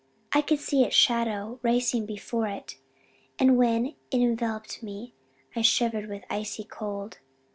I 0.33 0.41
could 0.41 0.57
see 0.59 0.83
its 0.83 0.95
shadow 0.95 1.59
racing 1.61 2.07
before 2.07 2.47
it 2.47 2.79
and 3.37 3.55
when 3.55 3.85
it 3.85 3.95
enveloped 4.11 4.81
me 4.81 5.13
I 5.55 5.61
shivered 5.61 6.09
with 6.09 6.25
icy 6.27 6.63
cold. 6.63 7.19